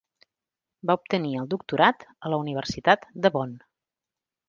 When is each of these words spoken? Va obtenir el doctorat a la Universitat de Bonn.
Va 0.91 0.95
obtenir 0.99 1.35
el 1.43 1.51
doctorat 1.53 2.07
a 2.29 2.35
la 2.35 2.43
Universitat 2.47 3.09
de 3.27 3.37
Bonn. 3.39 3.57